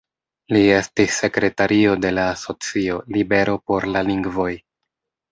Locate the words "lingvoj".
4.09-4.49